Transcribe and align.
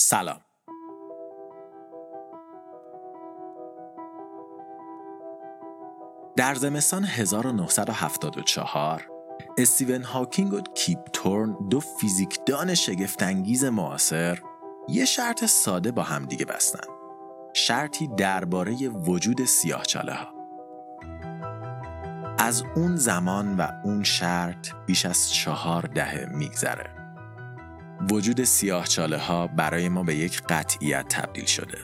سلام. 0.00 0.40
در 6.36 6.54
زمستان 6.54 7.04
1974 7.04 9.08
استیون 9.58 10.02
هاکینگ 10.02 10.52
و 10.52 10.60
کیپ 10.60 10.98
تورن 11.12 11.56
دو 11.70 11.80
فیزیکدان 11.80 12.74
شگفتانگیز 12.74 13.64
معاصر 13.64 14.38
یه 14.88 15.04
شرط 15.04 15.44
ساده 15.44 15.92
با 15.92 16.02
هم 16.02 16.24
دیگه 16.24 16.44
بستن. 16.44 16.88
شرطی 17.54 18.08
درباره 18.16 18.88
وجود 18.88 19.44
سیاهچاله 19.44 20.14
ها 20.14 20.34
از 22.38 22.62
اون 22.76 22.96
زمان 22.96 23.56
و 23.56 23.66
اون 23.84 24.04
شرط 24.04 24.68
بیش 24.86 25.06
از 25.06 25.32
چهار 25.32 25.82
دهه 25.82 26.28
میگذره. 26.34 26.97
وجود 28.10 28.44
سیاهچاله 28.44 29.18
ها 29.18 29.46
برای 29.46 29.88
ما 29.88 30.02
به 30.02 30.14
یک 30.14 30.42
قطعیت 30.42 31.08
تبدیل 31.08 31.44
شده. 31.44 31.78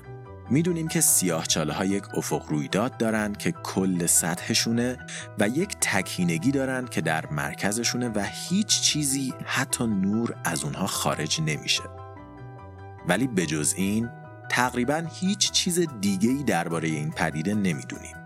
می‌دونیم 0.50 0.88
که 0.88 1.00
سیاهچاله 1.00 1.72
ها 1.72 1.84
یک 1.84 2.05
افق 2.14 2.48
رویداد 2.48 2.96
دارن 2.96 3.32
که 3.32 3.52
کل 3.52 4.06
سطحشونه 4.06 4.96
و 5.38 5.48
یک 5.48 5.77
تکینگی 5.80 6.50
دارن 6.50 6.86
که 6.86 7.00
در 7.00 7.27
مرکزشونه 7.27 8.08
و 8.08 8.27
هیچ 8.32 8.80
چیزی 8.80 9.34
حتی 9.45 9.86
نور 9.86 10.34
از 10.45 10.64
اونها 10.64 10.86
خارج 10.86 11.41
نمیشه. 11.41 11.82
ولی 13.08 13.27
بجز 13.27 13.74
این 13.77 14.10
تقریبا 14.50 15.02
هیچ 15.20 15.50
چیز 15.50 15.86
دیگه 16.00 16.30
ای 16.30 16.42
درباره 16.42 16.88
این 16.88 17.10
پدیده 17.10 17.55
نمی‌دونیم. 17.55 18.16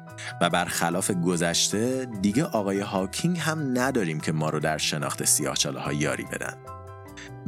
و 0.41 0.51
برخلاف 0.51 1.11
گذشته 1.11 2.07
دیگه 2.23 2.45
آقای 2.45 2.81
هاکینگ 2.81 3.39
هم 3.39 3.79
نداریم 3.79 4.21
که 4.21 4.33
ما 4.33 4.51
رو 4.51 4.61
در 4.61 4.79
شناخت 4.79 5.25
سیاهچاله 5.25 5.81
ها 5.81 5.93
یاری 5.93 6.25
بدن. 6.25 6.78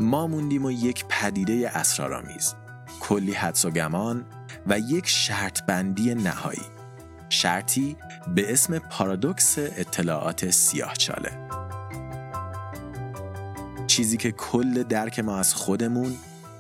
ما 0.00 0.26
موندیم 0.26 0.64
و 0.64 0.70
یک 0.70 1.04
پدیده 1.08 1.70
اسرارآمیز 1.74 2.54
کلی 3.00 3.32
حدس 3.32 3.64
و 3.64 3.70
گمان 3.70 4.24
و 4.66 4.78
یک 4.78 5.08
شرط 5.08 5.62
بندی 5.62 6.14
نهایی. 6.14 6.62
شرطی 7.28 7.96
به 8.34 8.52
اسم 8.52 8.78
پارادوکس 8.78 9.58
اطلاعات 9.58 10.50
سیاهچاله 10.50 11.48
چیزی 13.86 14.16
که 14.16 14.32
کل 14.32 14.82
درک 14.82 15.18
ما 15.18 15.38
از 15.38 15.54
خودمون 15.54 16.16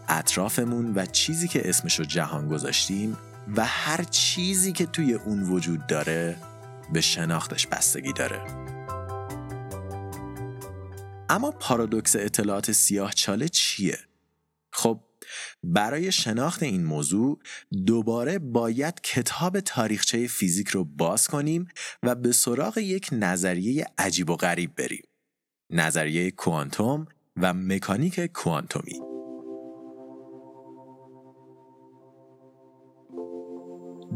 اطرافمون 0.08 0.92
و 0.94 1.06
چیزی 1.06 1.48
که 1.48 1.68
اسمشو 1.68 2.02
جهان 2.02 2.48
گذاشتیم 2.48 3.16
و 3.56 3.64
هر 3.64 4.02
چیزی 4.02 4.72
که 4.72 4.86
توی 4.86 5.14
اون 5.14 5.42
وجود 5.42 5.86
داره 5.86 6.36
به 6.92 7.00
شناختش 7.00 7.66
بستگی 7.66 8.12
داره. 8.12 8.59
اما 11.30 11.50
پارادوکس 11.50 12.16
اطلاعات 12.16 12.72
سیاه 12.72 13.12
چاله 13.12 13.48
چیه؟ 13.48 13.98
خب 14.72 15.00
برای 15.62 16.12
شناخت 16.12 16.62
این 16.62 16.84
موضوع 16.84 17.38
دوباره 17.86 18.38
باید 18.38 19.00
کتاب 19.00 19.60
تاریخچه 19.60 20.26
فیزیک 20.26 20.68
رو 20.68 20.84
باز 20.84 21.28
کنیم 21.28 21.68
و 22.02 22.14
به 22.14 22.32
سراغ 22.32 22.78
یک 22.78 23.08
نظریه 23.12 23.86
عجیب 23.98 24.30
و 24.30 24.36
غریب 24.36 24.74
بریم. 24.74 25.04
نظریه 25.70 26.30
کوانتوم 26.30 27.06
و 27.36 27.54
مکانیک 27.54 28.20
کوانتومی. 28.20 29.09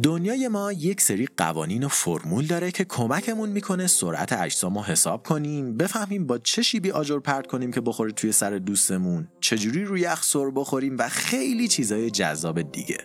دنیای 0.03 0.49
ما 0.49 0.73
یک 0.73 1.01
سری 1.01 1.29
قوانین 1.37 1.85
و 1.85 1.89
فرمول 1.89 2.47
داره 2.47 2.71
که 2.71 2.85
کمکمون 2.85 3.49
می‌کنه 3.49 3.87
سرعت 3.87 4.33
اجسام 4.33 4.79
رو 4.79 4.83
حساب 4.83 5.23
کنیم 5.23 5.77
بفهمیم 5.77 6.27
با 6.27 6.39
چه 6.39 6.63
شیبی 6.63 6.91
آجر 6.91 7.19
پرت 7.19 7.47
کنیم 7.47 7.73
که 7.73 7.81
بخوره 7.81 8.13
توی 8.13 8.33
سر 8.33 8.59
دوستمون 8.59 9.29
چجوری 9.41 9.85
روی 9.85 10.01
یخ 10.01 10.23
سر 10.23 10.51
بخوریم 10.51 10.97
و 10.99 11.09
خیلی 11.09 11.69
چیزای 11.69 12.11
جذاب 12.11 12.63
دیگه. 12.63 12.99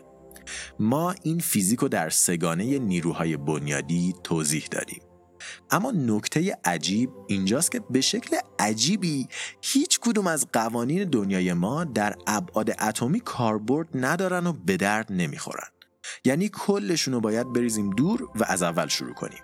ما 0.79 1.15
این 1.23 1.39
فیزیک 1.39 1.79
رو 1.79 1.87
در 1.87 2.09
سگانه 2.09 2.79
نیروهای 2.79 3.37
بنیادی 3.37 4.13
توضیح 4.23 4.67
داریم 4.71 5.01
اما 5.71 5.91
نکته 5.91 6.57
عجیب 6.65 7.09
اینجاست 7.27 7.71
که 7.71 7.81
به 7.89 8.01
شکل 8.01 8.37
عجیبی 8.59 9.27
هیچ 9.61 9.99
کدوم 9.99 10.27
از 10.27 10.47
قوانین 10.53 11.03
دنیای 11.03 11.53
ما 11.53 11.83
در 11.83 12.15
ابعاد 12.27 12.69
اتمی 12.81 13.19
کاربرد 13.19 13.87
ندارن 13.93 14.47
و 14.47 14.53
به 14.53 14.77
درد 14.77 15.11
نمی‌خورن. 15.11 15.67
یعنی 16.25 16.49
کلشون 16.49 17.13
رو 17.13 17.19
باید 17.19 17.53
بریزیم 17.53 17.89
دور 17.89 18.29
و 18.35 18.43
از 18.47 18.63
اول 18.63 18.87
شروع 18.87 19.13
کنیم. 19.13 19.39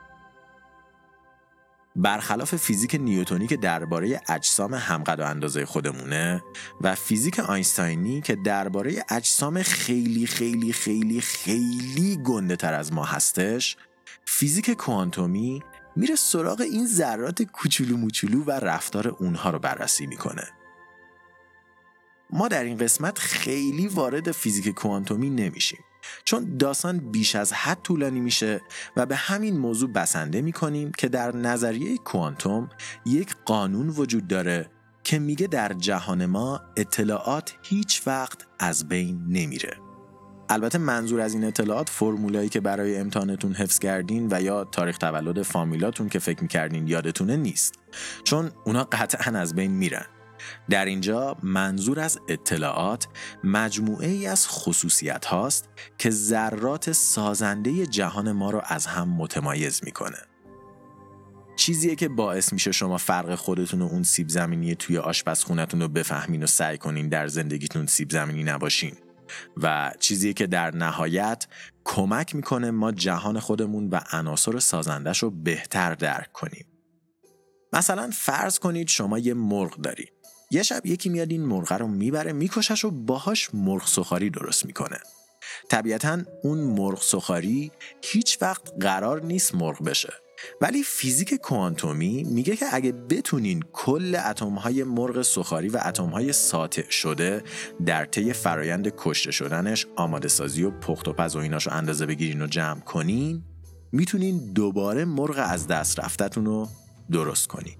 برخلاف 1.95 2.55
فیزیک 2.55 2.95
نیوتونی 2.95 3.47
که 3.47 3.57
درباره 3.57 4.21
اجسام 4.29 4.73
همقد 4.73 5.19
و 5.19 5.23
اندازه 5.23 5.65
خودمونه 5.65 6.43
و 6.81 6.95
فیزیک 6.95 7.39
آینستاینی 7.39 8.21
که 8.21 8.35
درباره 8.35 9.05
اجسام 9.09 9.63
خیلی 9.63 10.27
خیلی 10.27 10.73
خیلی 10.73 11.21
خیلی 11.21 12.19
گنده 12.23 12.55
تر 12.55 12.73
از 12.73 12.93
ما 12.93 13.05
هستش 13.05 13.77
فیزیک 14.25 14.71
کوانتومی 14.71 15.63
میره 15.95 16.15
سراغ 16.15 16.61
این 16.61 16.87
ذرات 16.87 17.43
کوچولو 17.43 17.97
موچولو 17.97 18.43
و 18.43 18.51
رفتار 18.51 19.07
اونها 19.07 19.49
رو 19.49 19.59
بررسی 19.59 20.07
می‌کنه. 20.07 20.47
ما 22.29 22.47
در 22.47 22.63
این 22.63 22.77
قسمت 22.77 23.19
خیلی 23.19 23.87
وارد 23.87 24.31
فیزیک 24.31 24.69
کوانتومی 24.69 25.29
نمیشیم. 25.29 25.79
چون 26.25 26.57
داستان 26.57 27.11
بیش 27.11 27.35
از 27.35 27.53
حد 27.53 27.81
طولانی 27.83 28.19
میشه 28.19 28.61
و 28.97 29.05
به 29.05 29.15
همین 29.15 29.57
موضوع 29.57 29.91
بسنده 29.91 30.41
می‌کنیم 30.41 30.91
که 30.91 31.07
در 31.07 31.35
نظریه 31.35 31.97
کوانتوم 31.97 32.69
یک 33.05 33.35
قانون 33.45 33.89
وجود 33.89 34.27
داره 34.27 34.69
که 35.03 35.19
میگه 35.19 35.47
در 35.47 35.73
جهان 35.73 36.25
ما 36.25 36.61
اطلاعات 36.77 37.53
هیچ 37.63 38.07
وقت 38.07 38.47
از 38.59 38.87
بین 38.87 39.25
نمیره. 39.27 39.77
البته 40.49 40.77
منظور 40.77 41.21
از 41.21 41.33
این 41.33 41.43
اطلاعات 41.43 41.89
فرمولایی 41.89 42.49
که 42.49 42.59
برای 42.59 42.97
امتحانتون 42.97 43.53
حفظ 43.53 43.79
کردین 43.79 44.27
و 44.31 44.41
یا 44.41 44.63
تاریخ 44.63 44.97
تولد 44.97 45.41
فامیلاتون 45.41 46.09
که 46.09 46.19
فکر 46.19 46.41
می‌کردین 46.41 46.87
یادتونه 46.87 47.37
نیست. 47.37 47.73
چون 48.23 48.51
اونا 48.65 48.83
قطعا 48.83 49.39
از 49.39 49.55
بین 49.55 49.71
میرن. 49.71 50.05
در 50.69 50.85
اینجا 50.85 51.37
منظور 51.43 51.99
از 51.99 52.19
اطلاعات 52.27 53.07
مجموعه 53.43 54.07
ای 54.07 54.27
از 54.27 54.47
خصوصیت 54.47 55.25
هاست 55.25 55.69
که 55.97 56.09
ذرات 56.09 56.91
سازنده 56.91 57.87
جهان 57.87 58.31
ما 58.31 58.51
رو 58.51 58.61
از 58.65 58.85
هم 58.85 59.09
متمایز 59.09 59.81
می‌کنه. 59.83 60.17
چیزیه 61.55 61.95
که 61.95 62.09
باعث 62.09 62.53
میشه 62.53 62.71
شما 62.71 62.97
فرق 62.97 63.35
خودتون 63.35 63.81
و 63.81 63.85
اون 63.85 64.03
سیب 64.03 64.29
زمینی 64.29 64.75
توی 64.75 64.97
آشپزخونتون 64.97 65.81
رو 65.81 65.87
بفهمین 65.87 66.43
و 66.43 66.47
سعی 66.47 66.77
کنین 66.77 67.09
در 67.09 67.27
زندگیتون 67.27 67.85
سیب 67.85 68.11
زمینی 68.11 68.43
نباشین 68.43 68.95
و 69.57 69.91
چیزیه 69.99 70.33
که 70.33 70.47
در 70.47 70.75
نهایت 70.75 71.47
کمک 71.83 72.35
می‌کنه 72.35 72.71
ما 72.71 72.91
جهان 72.91 73.39
خودمون 73.39 73.89
و 73.89 73.99
عناصر 74.11 74.59
سازندش 74.59 75.23
رو 75.23 75.29
بهتر 75.29 75.95
درک 75.95 76.31
کنیم. 76.31 76.65
مثلا 77.73 78.09
فرض 78.13 78.59
کنید 78.59 78.87
شما 78.87 79.19
یه 79.19 79.33
مرغ 79.33 79.81
دارید 79.81 80.14
یه 80.51 80.63
شب 80.63 80.85
یکی 80.85 81.09
میاد 81.09 81.31
این 81.31 81.45
مرغ 81.45 81.73
رو 81.73 81.87
می‌بره 81.87 82.33
میکشش 82.33 82.85
و 82.85 82.91
باهاش 82.91 83.49
مرغ 83.53 83.87
سخاری 83.87 84.29
درست 84.29 84.65
می‌کنه. 84.65 84.97
طبیعتا 85.69 86.17
اون 86.43 86.57
مرغ 86.57 87.01
سخاری 87.01 87.71
هیچ 88.03 88.37
وقت 88.41 88.73
قرار 88.79 89.21
نیست 89.21 89.55
مرغ 89.55 89.83
بشه. 89.83 90.13
ولی 90.61 90.83
فیزیک 90.83 91.33
کوانتومی 91.33 92.23
میگه 92.23 92.55
که 92.55 92.65
اگه 92.71 92.91
بتونین 92.91 93.63
کل 93.73 94.15
اتمهای 94.25 94.83
مرغ 94.83 95.21
سخاری 95.21 95.69
و 95.69 95.79
اتمهای 95.85 96.33
ساطع 96.33 96.89
شده 96.89 97.43
در 97.85 98.05
طی 98.05 98.33
فرایند 98.33 98.93
کشته 98.97 99.31
شدنش 99.31 99.85
آماده 99.95 100.27
سازی 100.27 100.63
و 100.63 100.71
پخت 100.71 101.07
و 101.07 101.13
پز 101.13 101.35
و 101.35 101.39
ایناشو 101.39 101.71
اندازه 101.73 102.05
بگیرین 102.05 102.41
و 102.41 102.47
جمع 102.47 102.79
کنین 102.79 103.43
می‌تونین 103.91 104.53
دوباره 104.53 105.05
مرغ 105.05 105.45
از 105.49 105.67
دست 105.67 105.99
رفتتون 105.99 106.45
رو 106.45 106.67
درست 107.11 107.47
کنین. 107.47 107.75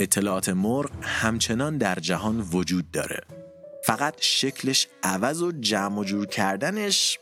اطلاعات 0.00 0.48
مرغ 0.48 0.90
همچنان 1.02 1.78
در 1.78 1.94
جهان 1.94 2.40
وجود 2.52 2.90
داره. 2.90 3.20
فقط 3.84 4.14
شکلش 4.20 4.88
عوض 5.02 5.42
و 5.42 5.52
جمع 5.52 5.98
و 5.98 6.04
جور 6.04 6.26
کردنش 6.26 7.18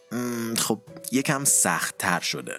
خب 0.56 0.80
یکم 1.12 1.44
سخت 1.44 1.98
تر 1.98 2.20
شده. 2.20 2.54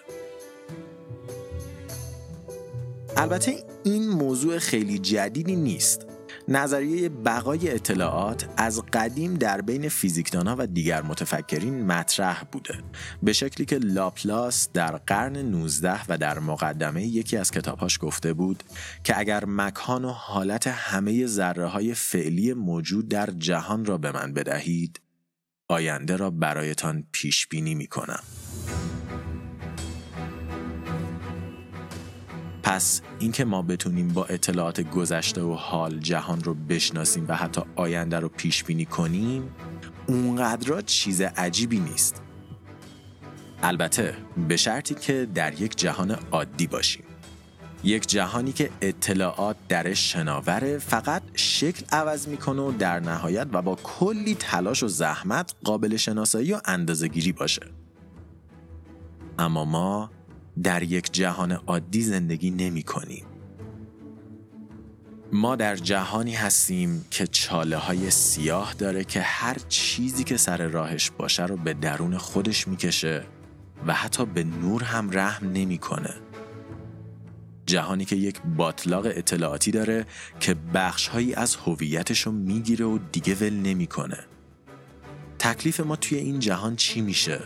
البته 3.16 3.64
این 3.84 4.08
موضوع 4.08 4.58
خیلی 4.58 4.98
جدیدی 4.98 5.56
نیست. 5.56 6.06
نظریه 6.50 7.08
بقای 7.08 7.70
اطلاعات 7.70 8.48
از 8.56 8.82
قدیم 8.92 9.34
در 9.34 9.60
بین 9.60 9.88
فیزیکدانها 9.88 10.56
و 10.58 10.66
دیگر 10.66 11.02
متفکرین 11.02 11.86
مطرح 11.86 12.44
بوده 12.52 12.74
به 13.22 13.32
شکلی 13.32 13.66
که 13.66 13.78
لاپلاس 13.78 14.68
در 14.72 14.96
قرن 14.96 15.36
19 15.36 16.00
و 16.08 16.18
در 16.18 16.38
مقدمه 16.38 17.06
یکی 17.06 17.36
از 17.36 17.50
کتابهاش 17.50 17.98
گفته 18.00 18.32
بود 18.32 18.62
که 19.04 19.18
اگر 19.18 19.44
مکان 19.46 20.04
و 20.04 20.08
حالت 20.08 20.66
همه 20.66 21.26
ذره 21.26 21.66
های 21.66 21.94
فعلی 21.94 22.52
موجود 22.52 23.08
در 23.08 23.30
جهان 23.30 23.84
را 23.84 23.98
به 23.98 24.12
من 24.12 24.32
بدهید 24.32 25.00
آینده 25.68 26.16
را 26.16 26.30
برایتان 26.30 27.04
پیش 27.12 27.46
بینی 27.46 27.74
می 27.74 27.86
کنم. 27.86 28.22
پس 32.70 33.00
اینکه 33.18 33.44
ما 33.44 33.62
بتونیم 33.62 34.08
با 34.08 34.24
اطلاعات 34.24 34.80
گذشته 34.80 35.42
و 35.42 35.54
حال 35.54 35.98
جهان 35.98 36.40
رو 36.40 36.54
بشناسیم 36.54 37.24
و 37.28 37.36
حتی 37.36 37.62
آینده 37.76 38.18
رو 38.20 38.28
پیش 38.28 38.64
بینی 38.64 38.84
کنیم 38.84 39.54
اونقدر 40.06 40.80
چیز 40.80 41.20
عجیبی 41.20 41.78
نیست. 41.78 42.22
البته 43.62 44.16
به 44.48 44.56
شرطی 44.56 44.94
که 44.94 45.28
در 45.34 45.60
یک 45.60 45.76
جهان 45.76 46.10
عادی 46.30 46.66
باشیم. 46.66 47.04
یک 47.84 48.06
جهانی 48.06 48.52
که 48.52 48.70
اطلاعات 48.80 49.56
درش 49.68 50.12
شناوره 50.12 50.78
فقط 50.78 51.22
شکل 51.34 51.84
عوض 51.92 52.28
می‌کنه 52.28 52.62
و 52.62 52.72
در 52.72 53.00
نهایت 53.00 53.46
و 53.52 53.62
با 53.62 53.74
کلی 53.82 54.34
تلاش 54.34 54.82
و 54.82 54.88
زحمت 54.88 55.54
قابل 55.64 55.96
شناسایی 55.96 56.52
و 56.52 56.60
اندازهگیری 56.64 57.32
باشه. 57.32 57.62
اما 59.38 59.64
ما 59.64 60.10
در 60.62 60.82
یک 60.82 61.12
جهان 61.12 61.52
عادی 61.52 62.02
زندگی 62.02 62.50
نمی 62.50 62.82
کنیم. 62.82 63.24
ما 65.32 65.56
در 65.56 65.76
جهانی 65.76 66.34
هستیم 66.34 67.04
که 67.10 67.26
چاله 67.26 67.76
های 67.76 68.10
سیاه 68.10 68.74
داره 68.74 69.04
که 69.04 69.20
هر 69.20 69.56
چیزی 69.68 70.24
که 70.24 70.36
سر 70.36 70.66
راهش 70.66 71.10
باشه 71.10 71.46
رو 71.46 71.56
به 71.56 71.74
درون 71.74 72.18
خودش 72.18 72.68
می‌کشه 72.68 73.24
و 73.86 73.94
حتی 73.94 74.26
به 74.26 74.44
نور 74.44 74.82
هم 74.82 75.10
رحم 75.12 75.52
نمی‌کنه. 75.52 76.14
جهانی 77.66 78.04
که 78.04 78.16
یک 78.16 78.40
باطلاق 78.56 79.06
اطلاعاتی 79.06 79.70
داره 79.70 80.06
که 80.40 80.54
بخشهایی 80.74 81.34
از 81.34 81.56
هویتش 81.56 82.20
رو 82.20 82.32
می‌گیره 82.32 82.84
و 82.84 82.98
دیگه 83.12 83.34
ول 83.34 83.52
نمی‌کنه. 83.52 84.18
تکلیف 85.38 85.80
ما 85.80 85.96
توی 85.96 86.18
این 86.18 86.38
جهان 86.38 86.76
چی 86.76 87.00
میشه؟ 87.00 87.40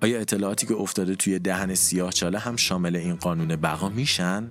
آیا 0.00 0.20
اطلاعاتی 0.20 0.66
که 0.66 0.74
افتاده 0.74 1.14
توی 1.14 1.38
دهن 1.38 1.74
سیاه 1.74 2.12
چاله 2.12 2.38
هم 2.38 2.56
شامل 2.56 2.96
این 2.96 3.16
قانون 3.16 3.56
بقا 3.56 3.88
میشن؟ 3.88 4.50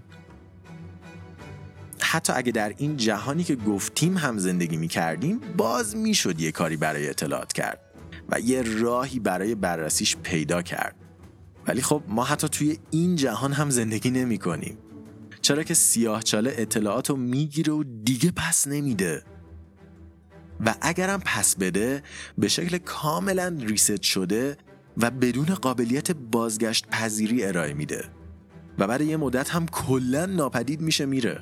حتی 2.00 2.34
اگه 2.34 2.52
در 2.52 2.74
این 2.78 2.98
جهانی 2.98 3.44
که 3.44 3.56
گفتیم 3.56 4.18
هم 4.18 4.38
زندگی 4.38 4.78
می‌کردیم 4.78 5.40
باز 5.58 5.96
می‌شد 5.96 6.42
یه 6.42 6.52
کاری 6.52 6.78
برای 6.78 7.10
اطلاعات 7.10 7.54
کرد 7.54 7.80
و 8.30 8.40
یه 8.40 8.62
راهی 8.62 9.20
برای 9.20 9.56
بررسیش 9.56 10.18
پیدا 10.18 10.62
کرد. 10.62 10.96
ولی 11.68 11.82
خب 11.82 12.04
ما 12.08 12.24
حتی 12.24 12.50
توی 12.50 12.78
این 12.92 13.16
جهان 13.16 13.54
هم 13.54 13.70
زندگی 13.70 14.12
نمی 14.12 14.38
کنیم 14.38 14.78
چرا 15.42 15.64
که 15.64 15.74
سیاه 15.74 16.24
چاله 16.24 16.54
اطلاعات 16.58 17.10
رو 17.10 17.16
می‌گیره 17.16 17.74
و 17.74 17.84
دیگه 18.04 18.32
پس 18.32 18.68
نمیده. 18.68 19.24
و 20.66 20.76
اگرم 20.82 21.22
پس 21.26 21.56
بده 21.56 22.04
به 22.38 22.48
شکل 22.48 22.78
کاملا 22.78 23.58
ریست 23.60 24.02
شده 24.02 24.58
و 25.02 25.12
بدون 25.12 25.46
قابلیت 25.46 26.12
بازگشت 26.12 26.88
پذیری 26.88 27.46
ارائه 27.46 27.74
میده. 27.74 28.06
و 28.80 28.88
بعد 28.88 29.02
یه 29.02 29.18
مدت 29.18 29.50
هم 29.50 29.66
کلا 29.66 30.26
ناپدید 30.26 30.82
میشه 30.82 31.06
میره. 31.06 31.40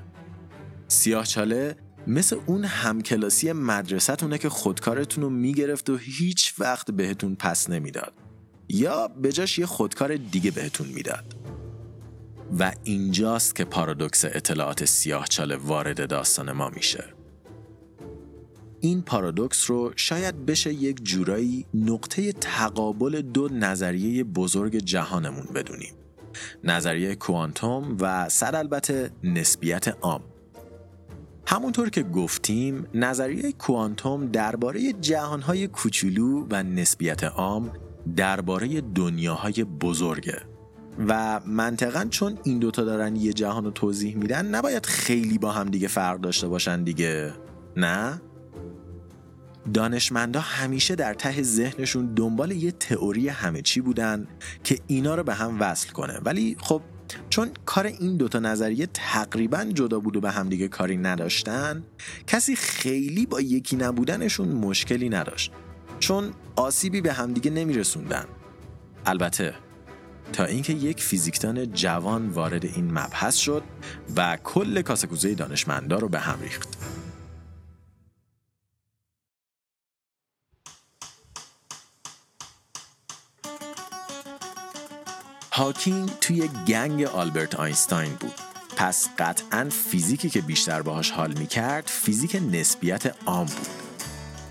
سیاه 0.87 1.25
چاله 1.25 1.75
مثل 2.07 2.37
اون 2.45 2.65
همکلاسی 2.65 3.51
مدرسهتونه 3.51 4.37
که 4.37 4.49
خودکارتون 4.49 5.23
رو 5.23 5.29
می‌گرفت 5.29 5.89
و 5.89 5.97
هیچ 5.97 6.53
وقت 6.59 6.91
بهتون 6.91 7.35
پس 7.35 7.69
نمی‌داد. 7.69 8.13
یا 8.69 9.07
به 9.07 9.31
جاش 9.31 9.59
یه 9.59 9.65
خودکار 9.65 10.15
دیگه 10.15 10.51
بهتون 10.51 10.87
می‌داد. 10.87 11.35
و 12.59 12.71
اینجاست 12.83 13.55
که 13.55 13.65
پارادوکس 13.65 14.25
اطلاعات 14.25 14.85
سیاه 14.85 15.27
چاله 15.27 15.55
وارد 15.55 16.09
داستان 16.09 16.51
ما 16.51 16.69
میشه. 16.69 17.14
این 18.85 19.01
پارادوکس 19.01 19.69
رو 19.69 19.91
شاید 19.95 20.45
بشه 20.45 20.73
یک 20.73 21.03
جورایی 21.03 21.65
نقطه 21.73 22.31
تقابل 22.31 23.21
دو 23.21 23.49
نظریه 23.49 24.23
بزرگ 24.23 24.77
جهانمون 24.77 25.45
بدونیم. 25.55 25.93
نظریه 26.63 27.15
کوانتوم 27.15 27.97
و 27.99 28.29
صد 28.29 28.55
البته 28.55 29.11
نسبیت 29.23 29.87
عام. 29.87 30.21
همونطور 31.47 31.89
که 31.89 32.03
گفتیم 32.03 32.87
نظریه 32.93 33.51
کوانتوم 33.51 34.25
درباره 34.25 34.93
جهانهای 34.93 35.67
کوچولو 35.67 36.47
و 36.49 36.63
نسبیت 36.63 37.23
عام 37.23 37.71
درباره 38.15 38.81
دنیاهای 38.81 39.63
بزرگه. 39.63 40.41
و 41.07 41.39
منطقا 41.45 42.05
چون 42.09 42.37
این 42.43 42.59
دوتا 42.59 42.83
دارن 42.83 43.15
یه 43.15 43.33
جهان 43.33 43.63
رو 43.63 43.71
توضیح 43.71 44.15
میدن 44.17 44.45
نباید 44.45 44.85
خیلی 44.85 45.37
با 45.37 45.51
هم 45.51 45.69
دیگه 45.69 45.87
فرق 45.87 46.21
داشته 46.21 46.47
باشن 46.47 46.83
دیگه. 46.83 47.33
نه؟ 47.77 48.21
دانشمندا 49.73 50.39
همیشه 50.39 50.95
در 50.95 51.13
ته 51.13 51.41
ذهنشون 51.41 52.13
دنبال 52.13 52.51
یه 52.51 52.71
تئوری 52.71 53.29
همه 53.29 53.61
چی 53.61 53.81
بودن 53.81 54.27
که 54.63 54.79
اینا 54.87 55.15
رو 55.15 55.23
به 55.23 55.33
هم 55.33 55.59
وصل 55.59 55.89
کنه. 55.89 56.19
ولی 56.25 56.57
خب 56.59 56.81
چون 57.29 57.49
کار 57.65 57.85
این 57.85 58.17
دوتا 58.17 58.39
نظریه 58.39 58.87
تقریبا 58.93 59.63
جدا 59.63 59.99
بود 59.99 60.15
و 60.15 60.21
به 60.21 60.31
همدیگه 60.31 60.67
کاری 60.67 60.97
نداشتن 60.97 61.83
کسی 62.27 62.55
خیلی 62.55 63.25
با 63.25 63.41
یکی 63.41 63.75
نبودنشون 63.75 64.47
مشکلی 64.47 65.09
نداشت. 65.09 65.51
چون 65.99 66.31
آسیبی 66.55 67.01
به 67.01 67.13
همدیگه 67.13 67.51
نمیرسوندن. 67.51 68.25
البته 69.05 69.53
تا 70.33 70.45
اینکه 70.45 70.73
یک 70.73 71.01
فیزیکدان 71.01 71.71
جوان 71.73 72.29
وارد 72.29 72.65
این 72.65 72.91
مبحث 72.91 73.35
شد 73.35 73.63
و 74.15 74.37
کل 74.43 74.81
کاسکوزه 74.81 75.35
دانشمندا 75.35 75.97
رو 75.97 76.09
به 76.09 76.19
هم 76.19 76.39
ریخت. 76.41 76.77
هاکینگ 85.57 86.11
توی 86.21 86.49
گنگ 86.67 87.03
آلبرت 87.03 87.55
آینستاین 87.55 88.13
بود. 88.13 88.33
پس 88.75 89.09
قطعا 89.17 89.69
فیزیکی 89.89 90.29
که 90.29 90.41
بیشتر 90.41 90.81
باهاش 90.81 91.11
حال 91.11 91.33
می‌کرد 91.37 91.87
فیزیک 91.87 92.41
نسبیت 92.51 93.15
عام 93.25 93.45
بود. 93.45 93.67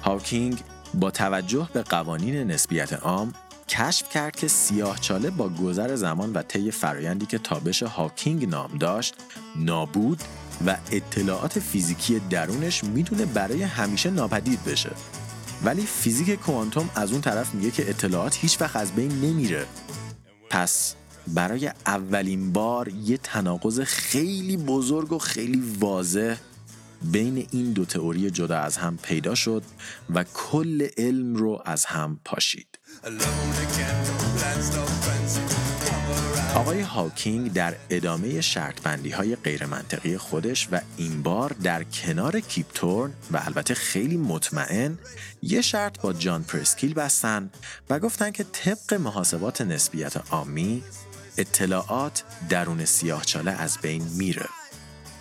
هاکینگ 0.02 0.58
با 0.94 1.10
توجه 1.10 1.68
به 1.72 1.82
قوانین 1.82 2.50
نسبیت 2.50 2.92
عام 2.92 3.32
کشف 3.68 4.08
کرد 4.08 4.36
که 4.36 4.48
سیاه 4.48 4.98
چاله 4.98 5.30
با 5.30 5.48
گذر 5.48 5.96
زمان 5.96 6.32
و 6.32 6.42
طی 6.42 6.70
فرایندی 6.70 7.26
که 7.26 7.38
تابش 7.38 7.82
هاکینگ 7.82 8.48
نام 8.48 8.78
داشت 8.78 9.14
نابود 9.56 10.22
و 10.66 10.76
اطلاعات 10.90 11.58
فیزیکی 11.58 12.18
درونش 12.30 12.84
می‌تونه 12.84 13.24
برای 13.24 13.62
همیشه 13.62 14.10
ناپدید 14.10 14.64
بشه. 14.64 14.90
ولی 15.64 15.82
فیزیک 15.82 16.30
کوانتوم 16.40 16.90
از 16.94 17.12
اون 17.12 17.20
طرف 17.20 17.54
میگه 17.54 17.70
که 17.70 17.90
اطلاعات 17.90 18.36
هیچ 18.36 18.60
وقت 18.60 18.76
از 18.76 18.92
بین 18.92 19.12
نمیره. 19.12 19.66
پس 20.54 20.94
برای 21.26 21.70
اولین 21.86 22.52
بار 22.52 22.88
یه 22.88 23.16
تناقض 23.16 23.80
خیلی 23.80 24.56
بزرگ 24.56 25.12
و 25.12 25.18
خیلی 25.18 25.62
واضح 25.80 26.36
بین 27.02 27.46
این 27.50 27.72
دو 27.72 27.84
تئوری 27.84 28.30
جدا 28.30 28.58
از 28.58 28.76
هم 28.76 28.96
پیدا 28.96 29.34
شد 29.34 29.62
و 30.14 30.24
کل 30.24 30.88
علم 30.96 31.36
رو 31.36 31.62
از 31.64 31.84
هم 31.84 32.20
پاشید. 32.24 32.78
آقای 36.54 36.80
هاکینگ 36.80 37.52
در 37.52 37.74
ادامه 37.90 38.40
شرط 38.40 38.82
بندی 38.82 39.10
های 39.10 39.36
غیر 39.36 39.66
منطقی 39.66 40.18
خودش 40.18 40.68
و 40.72 40.80
این 40.96 41.22
بار 41.22 41.52
در 41.62 41.84
کنار 41.84 42.40
کیپتورن 42.40 43.12
و 43.32 43.40
البته 43.44 43.74
خیلی 43.74 44.16
مطمئن 44.16 44.98
یه 45.42 45.60
شرط 45.60 46.00
با 46.00 46.12
جان 46.12 46.44
پرسکیل 46.44 46.94
بستن 46.94 47.50
و 47.90 47.98
گفتن 47.98 48.30
که 48.30 48.44
طبق 48.44 48.94
محاسبات 48.94 49.60
نسبیت 49.60 50.32
آمی 50.32 50.82
اطلاعات 51.38 52.22
درون 52.48 52.84
سیاهچاله 52.84 53.50
از 53.50 53.78
بین 53.82 54.02
میره. 54.02 54.46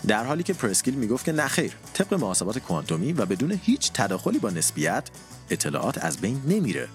در 0.08 0.24
حالی 0.24 0.44
که 0.44 0.54
پرسکیل 0.54 0.94
می‌گفت 0.94 1.25
که 1.25 1.32
نخیر 1.32 1.74
طبق 1.94 2.13
محاسبات 2.13 2.60
کوانتومی 2.60 3.13
و 3.13 3.25
بدون 3.25 3.60
هیچ 3.63 3.92
تداخلی 3.94 4.40
با 4.40 4.50
نسبیت 4.50 5.10
اطلاعات 5.50 5.98
از 6.06 6.18
بین 6.18 6.42
نمیره. 6.48 6.88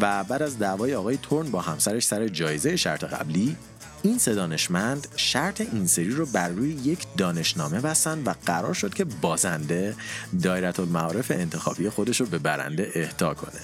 و 0.00 0.24
بعد 0.24 0.42
از 0.42 0.58
دعوای 0.58 0.94
آقای 0.94 1.16
تورن 1.16 1.50
با 1.50 1.60
همسرش 1.60 2.06
سر 2.06 2.28
جایزه 2.28 2.76
شرط 2.76 3.04
قبلی 3.04 3.56
این 4.02 4.18
سه 4.18 4.34
دانشمند 4.34 5.08
شرط 5.16 5.60
این 5.60 5.86
سری 5.86 6.10
رو 6.10 6.26
بر 6.26 6.48
روی 6.48 6.70
یک 6.70 7.06
دانشنامه 7.16 7.80
بستن 7.80 8.22
و 8.22 8.34
قرار 8.46 8.74
شد 8.74 8.94
که 8.94 9.04
بازنده 9.04 9.96
دایره 10.42 10.80
المعارف 10.80 11.30
انتخابی 11.30 11.88
خودش 11.88 12.20
رو 12.20 12.26
به 12.26 12.38
برنده 12.38 12.92
اهدا 12.94 13.34
کنه. 13.34 13.60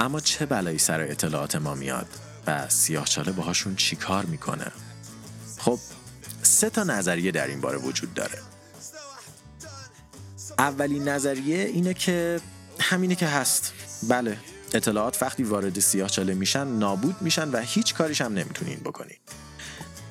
اما 0.00 0.20
چه 0.20 0.46
بلایی 0.46 0.78
سر 0.78 1.00
اطلاعات 1.00 1.56
ما 1.56 1.74
میاد 1.74 2.06
و 2.46 2.68
سیاهچاله 2.68 3.32
باهاشون 3.32 3.76
چیکار 3.76 4.24
می‌کنه؟ 4.24 4.72
خب 5.58 5.78
سه 6.42 6.70
تا 6.70 6.84
نظریه 6.84 7.30
در 7.30 7.46
این 7.46 7.60
باره 7.60 7.78
وجود 7.78 8.14
داره. 8.14 8.38
اولین 10.58 11.08
نظریه 11.08 11.64
اینه 11.64 11.94
که 11.94 12.40
همینه 12.80 13.14
که 13.14 13.26
هست. 13.26 13.72
بله. 14.08 14.38
اطلاعات 14.74 15.22
وقتی 15.22 15.42
وارد 15.42 15.80
سیاه 15.80 16.08
چاله 16.08 16.34
میشن 16.34 16.66
نابود 16.66 17.16
میشن 17.20 17.48
و 17.48 17.58
هیچ 17.58 17.94
کاریش 17.94 18.20
هم 18.20 18.32
نمی‌تونین 18.32 18.78
بکنین. 18.78 19.16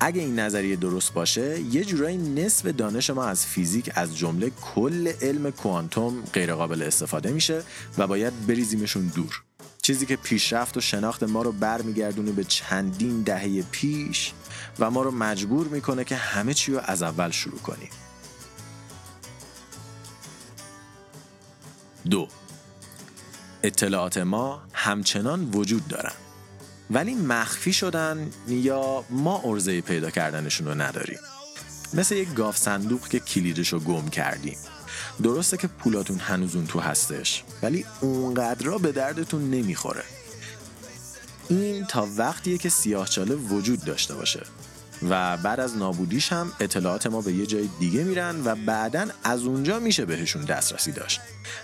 اگه 0.00 0.20
این 0.20 0.38
نظریه 0.38 0.76
درست 0.76 1.12
باشه 1.12 1.60
یه 1.60 1.84
جورایی 1.84 2.16
نصف 2.16 2.66
دانش 2.66 3.10
ما 3.10 3.24
از 3.24 3.46
فیزیک 3.46 3.90
از 3.94 4.16
جمله 4.16 4.50
کل 4.50 5.12
علم 5.22 5.50
کوانتوم 5.50 6.22
غیرقابل 6.32 6.82
استفاده 6.82 7.32
میشه 7.32 7.62
و 7.98 8.06
باید 8.06 8.46
بریزیمشون 8.46 9.06
دور. 9.14 9.42
چیزی 9.82 10.06
که 10.06 10.16
پیشرفت 10.16 10.76
و 10.76 10.80
شناخت 10.80 11.22
ما 11.22 11.42
رو 11.42 11.52
برمیگردونه 11.52 12.32
به 12.32 12.44
چندین 12.44 13.22
دهه 13.22 13.62
پیش 13.62 14.32
و 14.78 14.90
ما 14.90 15.02
رو 15.02 15.10
مجبور 15.10 15.68
می‌کنه 15.68 16.04
که 16.04 16.16
همه 16.16 16.54
چی 16.54 16.72
رو 16.72 16.80
از 16.84 17.02
اول 17.02 17.30
شروع 17.30 17.58
کنیم. 17.58 17.90
دو 22.10 22.28
اطلاعات 23.64 24.18
ما 24.18 24.62
همچنان 24.72 25.50
وجود 25.50 25.88
دارن. 25.88 26.12
ولی 26.90 27.14
مخفی 27.14 27.72
شدن 27.72 28.30
یا 28.48 29.04
ما 29.10 29.42
ارزه 29.44 29.80
پیدا 29.80 30.10
کردنشون 30.10 30.66
رو 30.66 30.74
نداریم. 30.74 31.18
مثل 31.94 32.14
یک 32.14 32.34
گاف 32.34 32.56
صندوق 32.56 33.08
که 33.08 33.20
کلیدش 33.20 33.68
رو 33.68 33.80
گم 33.80 34.08
کردیم. 34.08 34.56
درسته 35.22 35.56
که 35.56 35.66
پولاتون 35.66 36.18
هنوز 36.18 36.56
اون 36.56 36.66
تو 36.66 36.80
هستش 36.80 37.44
ولی 37.62 37.84
اونقدر 38.00 38.78
به 38.78 38.92
دردتون 38.92 39.50
نمی‌خوره. 39.50 40.04
این 41.48 41.84
تا 41.86 42.08
وقتیه 42.16 42.58
که 42.58 42.68
سیاهچاله 42.68 43.34
وجود 43.34 43.84
داشته 43.84 44.14
باشه. 44.14 44.42
و 45.02 45.36
بعد 45.36 45.60
از 45.60 45.76
نابودیش 45.76 46.32
هم 46.32 46.52
اطلاعات 46.60 47.06
ما 47.06 47.20
به 47.20 47.32
یه 47.32 47.46
جای 47.46 47.68
دیگه 47.80 48.04
میرن 48.04 48.42
و 48.44 48.54
بعدا 48.54 49.06
از 49.24 49.42
اونجا 49.42 49.78
میشه 49.78 50.04
بهشون 50.04 50.44
دسترسی 50.44 50.92
داشت. 50.92 51.20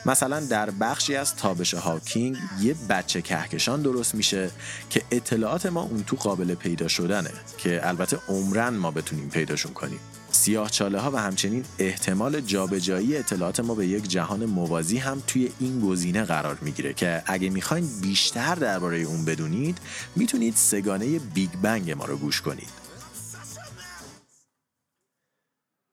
مثلا 0.06 0.40
در 0.40 0.70
بخشی 0.70 1.16
از 1.16 1.36
تابش 1.36 1.74
هاکینگ 1.74 2.36
یه 2.60 2.74
بچه 2.88 3.22
کهکشان 3.22 3.82
درست 3.82 4.14
میشه 4.14 4.50
که 4.90 5.02
اطلاعات 5.10 5.66
ما 5.66 5.82
اون 5.82 6.04
تو 6.06 6.16
قابل 6.16 6.54
پیدا 6.54 6.88
شدنه 6.88 7.30
که 7.58 7.80
البته 7.88 8.18
عمرن 8.28 8.74
ما 8.74 8.90
بتونیم 8.90 9.28
پیداشون 9.28 9.72
کنیم. 9.72 10.00
سیاه 10.32 10.70
چاله 10.70 11.00
ها 11.00 11.10
و 11.10 11.16
همچنین 11.16 11.64
احتمال 11.78 12.40
جابجایی 12.40 13.16
اطلاعات 13.16 13.60
ما 13.60 13.74
به 13.74 13.86
یک 13.86 14.08
جهان 14.08 14.44
موازی 14.44 14.98
هم 14.98 15.22
توی 15.26 15.52
این 15.60 15.80
گزینه 15.80 16.24
قرار 16.24 16.58
می‌گیره 16.60 16.94
که 16.94 17.22
اگه 17.26 17.50
می‌خواین 17.50 17.88
بیشتر 18.02 18.54
درباره 18.54 18.98
اون 18.98 19.24
بدونید 19.24 19.78
می‌تونید 20.16 20.54
سگانه 20.56 21.18
بیگ 21.18 21.50
بنگ 21.62 21.90
ما 21.90 22.04
رو 22.04 22.16
گوش 22.16 22.40
کنید. 22.40 22.79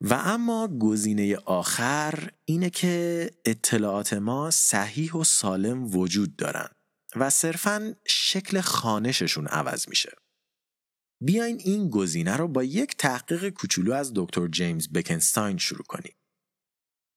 و 0.02 0.14
اما 0.14 0.68
گزینه 0.68 1.36
آخر 1.36 2.32
اینه 2.46 2.70
که 2.70 3.32
اطلاعات 3.46 4.14
ما 4.14 4.52
صحیح 4.52 5.14
و 5.14 5.24
سالم 5.24 5.96
وجود 5.96 6.36
دارن 6.36 6.70
و 7.16 7.30
صرفا 7.30 7.96
شکل 8.08 8.62
خانششون 8.62 9.48
عوض 9.48 9.90
میشه. 9.90 10.12
بیاین 11.24 11.62
این 11.66 11.90
گزینه 11.90 12.38
رو 12.38 12.48
با 12.48 12.64
یک 12.64 12.98
تحقیق 12.98 13.50
کوچولو 13.50 13.94
از 13.94 14.12
دکتر 14.16 14.48
جیمز 14.48 14.90
بکنستاین 14.90 15.58
شروع 15.58 15.84
کنیم. 15.84 16.16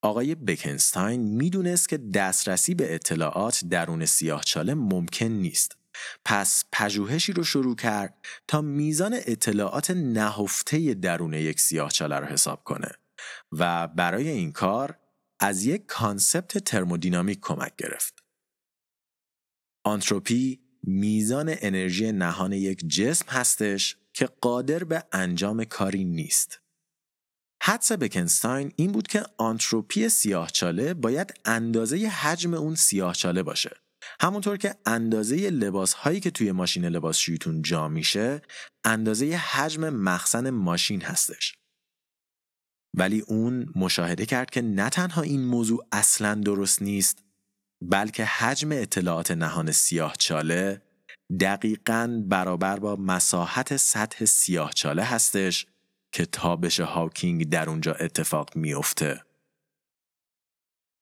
آقای 0.02 0.34
بکنستاین 0.34 1.20
می‌دونست 1.20 1.88
که 1.88 1.98
دسترسی 1.98 2.74
به 2.74 2.94
اطلاعات 2.94 3.64
درون 3.64 4.06
سیاهچاله 4.06 4.74
ممکن 4.74 5.26
نیست. 5.26 5.76
پس 6.24 6.64
پژوهشی 6.72 7.32
رو 7.32 7.44
شروع 7.44 7.76
کرد 7.76 8.14
تا 8.48 8.60
میزان 8.60 9.14
اطلاعات 9.14 9.90
نهفته 9.90 10.94
درون 10.94 11.34
یک 11.34 11.60
سیاهچاله 11.60 12.16
رو 12.16 12.26
حساب 12.26 12.64
کنه 12.64 12.90
و 13.52 13.88
برای 13.88 14.28
این 14.28 14.52
کار 14.52 14.98
از 15.40 15.64
یک 15.64 15.86
concept 15.86 16.58
ترمودینامیک 16.58 17.38
کمک 17.40 17.76
گرفت. 17.76 18.24
آنتروپی 19.84 20.60
میزان 20.82 21.54
انرژی 21.60 22.12
نهان 22.12 22.52
یک 22.52 22.88
جسم 22.88 23.26
هستش 23.28 23.96
که 24.12 24.26
قادر 24.40 24.84
به 24.84 25.04
انجام 25.12 25.64
کاری 25.64 26.04
نیست. 26.04 26.60
حدس 27.62 27.92
بکنستاین 27.92 28.72
این 28.76 28.92
بود 28.92 29.06
که 29.06 29.22
آنتروپی 29.38 30.08
سیاهچاله 30.08 30.94
باید 30.94 31.34
اندازه 31.44 31.96
حجم 31.96 32.54
اون 32.54 32.74
سیاهچاله 32.74 33.42
باشه. 33.42 33.76
همونطور 34.20 34.56
که 34.56 34.74
اندازه 34.86 35.50
لباس 35.50 35.92
هایی 35.92 36.20
که 36.20 36.30
توی 36.30 36.52
ماشین 36.52 36.84
لباسشویتون 36.84 37.62
جا 37.62 37.88
میشه 37.88 38.42
اندازه 38.84 39.26
حجم 39.36 39.88
مخزن 39.88 40.50
ماشین 40.50 41.02
هستش. 41.02 41.54
ولی 42.94 43.20
اون 43.20 43.72
مشاهده 43.76 44.26
کرد 44.26 44.50
که 44.50 44.62
نه 44.62 44.90
تنها 44.90 45.22
این 45.22 45.44
موضوع 45.44 45.86
اصلا 45.92 46.34
درست 46.34 46.82
نیست 46.82 47.18
بلکه 47.82 48.24
حجم 48.24 48.72
اطلاعات 48.72 49.30
نهان 49.30 49.72
سیاه 49.72 50.14
چاله 50.18 50.82
دقیقا 51.40 52.22
برابر 52.26 52.78
با 52.78 52.96
مساحت 52.96 53.76
سطح 53.76 54.24
سیاه 54.24 54.72
چاله 54.72 55.02
هستش 55.02 55.66
که 56.12 56.26
تابش 56.26 56.80
هاکینگ 56.80 57.48
در 57.48 57.68
اونجا 57.68 57.94
اتفاق 57.94 58.56
میافته. 58.56 59.22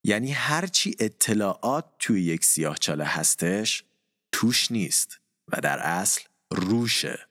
یعنی 0.05 0.33
هرچی 0.33 0.97
اطلاعات 1.01 1.85
توی 1.99 2.23
یک 2.23 2.45
سیاه 2.45 2.79
چاله 2.79 3.05
هستش 3.05 3.85
توش 4.33 4.73
نیست 4.73 5.21
و 5.53 5.61
در 5.61 5.79
اصل 5.79 6.21
روشه. 6.53 7.29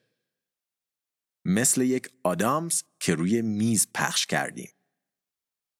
مثل 1.45 1.81
یک 1.81 2.09
آدامز 2.23 2.83
که 2.99 3.15
روی 3.15 3.41
میز 3.41 3.87
پخش 3.93 4.25
کردیم. 4.25 4.71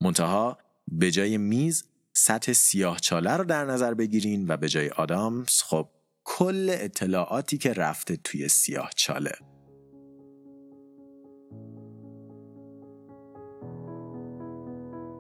منتها 0.04 0.58
به 0.88 1.12
جای 1.12 1.38
میز 1.38 1.84
سطح 2.14 2.54
سیاه 2.54 3.00
چاله 3.00 3.32
رو 3.32 3.44
در 3.44 3.66
نظر 3.66 3.94
بگیرین 3.94 4.46
و 4.48 4.58
به 4.58 4.70
جای 4.70 4.90
آدامز 4.90 5.62
خب 5.62 5.90
کل 6.24 6.76
اطلاعاتی 6.80 7.58
که 7.58 7.74
رفته 7.74 8.18
توی 8.18 8.48
سیاه 8.48 8.90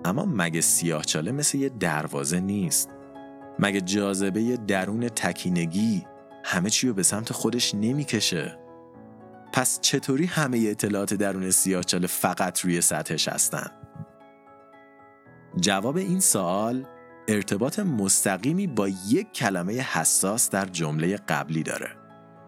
اما 0.08 0.26
مگه 0.26 0.62
سیاه 0.62 1.04
چاله 1.04 1.32
مثل 1.32 1.58
یه 1.58 1.70
دروازه 1.70 2.40
نیست؟ 2.40 2.90
مگه 3.60 3.82
جاذبه 3.82 4.58
درون 4.58 5.10
تکینگی 5.10 6.06
همه 6.44 6.70
چی 6.70 6.88
رو 6.88 6.94
به 6.94 7.04
سمت 7.04 7.34
خودش 7.34 7.76
نمی‌کشه؟ 7.76 8.60
پس 9.54 9.80
چطوری 9.82 10.26
همه 10.26 10.66
اطلاعات 10.68 11.14
درون 11.14 11.52
سیاهچاله 11.52 12.08
فقط 12.08 12.60
روی 12.60 12.82
سطحش 12.82 13.28
هستن؟ 13.28 13.72
جواب 15.60 15.98
این 15.98 16.20
سوال 16.20 16.86
ارتباط 17.28 17.80
مستقیمی 17.80 18.68
با 18.68 18.88
یک 18.88 19.32
کلمه 19.32 19.74
حساس 19.74 20.50
در 20.50 20.66
جمله 20.66 21.18
قبلی 21.18 21.64
داره. 21.64 21.90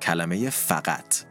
کلمه 0.01 0.49
فقط. 0.49 1.28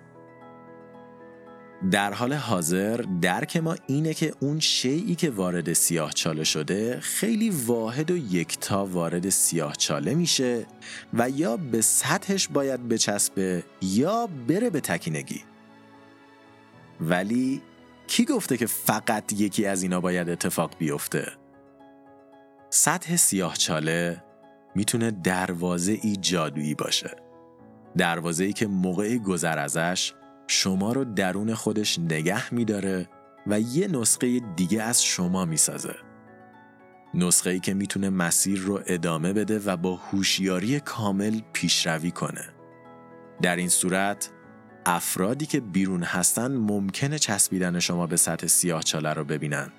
در 1.90 2.12
حال 2.12 2.32
حاضر 2.32 2.97
درک 3.20 3.56
ما 3.56 3.76
اینه 3.87 4.14
که 4.14 4.32
اون 4.40 4.61
شیعی 4.61 5.14
که 5.14 5.30
وارد 5.30 5.73
سیاه 5.73 6.12
چاله 6.12 6.44
شده 6.44 7.00
خیلی 7.00 7.50
واحد 7.50 8.11
و 8.11 8.16
یکتا 8.16 8.87
وارد 8.87 9.28
سیاه 9.28 9.76
چاله 9.76 10.14
میشه 10.14 10.66
و 11.14 11.30
یا 11.30 11.56
به 11.56 11.80
سطحش 11.80 12.49
باید 12.49 12.88
بچسبه 12.88 13.64
یا 13.82 14.28
بره 14.49 14.70
به 14.70 14.80
تکینگی 14.80 15.42
ولی 17.00 17.62
کی 18.06 18.25
گفته 18.25 18.56
که 18.56 18.66
فقط 18.66 19.32
یکی 19.32 19.66
از 19.66 19.82
اینا 19.82 20.00
باید 20.00 20.28
اتفاق 20.28 20.75
بیفته؟ 20.78 21.32
سطح 22.70 23.16
سیاه 23.16 23.56
چاله 23.56 24.23
می‌تونه 24.75 25.11
دروازه 25.11 25.99
ای 26.02 26.16
جادویی 26.16 26.75
باشه 26.75 27.16
دروازه 27.97 28.44
ای 28.44 28.52
که 28.52 28.66
موقع 28.66 29.18
گذر 29.18 29.58
ازش 29.58 30.12
شما 30.50 30.92
رو 30.92 31.04
درون 31.04 31.54
خودش 31.54 31.98
نگه 31.98 32.54
میداره 32.54 33.08
و 33.46 33.60
یه 33.60 33.88
نسخه 33.88 34.40
دیگه 34.40 34.82
از 34.82 35.04
شما 35.04 35.44
می‌سازه. 35.44 35.94
نسخه 37.14 37.50
ای 37.50 37.60
که 37.60 37.74
می‌تونه 37.74 38.10
مسیر 38.10 38.60
رو 38.60 38.80
ادامه 38.86 39.32
بده 39.32 39.58
و 39.58 39.76
با 39.76 39.96
هوشیاری 39.96 40.80
کامل 40.80 41.40
پیشروی 41.52 42.10
کنه. 42.10 42.48
در 43.42 43.56
این 43.56 43.68
صورت 43.68 44.30
افرادی 44.86 45.46
که 45.46 45.60
بیرون 45.60 46.02
هستن 46.02 46.56
ممکنه 46.56 47.18
چسبیدن 47.18 47.78
شما 47.78 48.06
به 48.06 48.16
سطح 48.16 48.46
سیاه 48.46 48.82
چاله 48.82 49.12
رو 49.12 49.24
ببینن 49.24 49.72